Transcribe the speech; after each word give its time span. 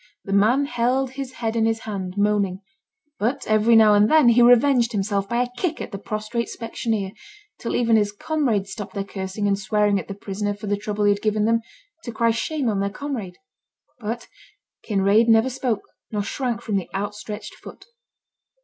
The 0.23 0.33
man 0.33 0.65
held 0.65 1.11
his 1.11 1.33
head 1.33 1.55
in 1.55 1.67
his 1.67 1.81
hand, 1.81 2.15
moaning; 2.17 2.61
but 3.19 3.45
every 3.45 3.75
now 3.75 3.93
and 3.93 4.09
then 4.09 4.29
he 4.29 4.41
revenged 4.41 4.93
himself 4.93 5.29
by 5.29 5.43
a 5.43 5.49
kick 5.61 5.79
at 5.79 5.91
the 5.91 5.99
prostrate 5.99 6.49
specksioneer, 6.49 7.11
till 7.59 7.75
even 7.75 7.97
his 7.97 8.11
comrades 8.11 8.71
stopped 8.71 8.95
their 8.95 9.03
cursing 9.03 9.47
and 9.47 9.59
swearing 9.59 9.99
at 9.99 10.07
their 10.07 10.17
prisoner 10.17 10.55
for 10.55 10.65
the 10.65 10.75
trouble 10.75 11.03
he 11.03 11.11
had 11.13 11.21
given 11.21 11.45
them, 11.45 11.61
to 12.03 12.11
cry 12.11 12.31
shame 12.31 12.67
on 12.67 12.79
their 12.79 12.89
comrade. 12.89 13.37
But 13.99 14.27
Kinraid 14.81 15.27
never 15.29 15.51
spoke, 15.51 15.83
nor 16.09 16.23
shrank 16.23 16.63
from 16.63 16.77
the 16.77 16.89
outstretched 16.95 17.53
foot. 17.53 17.85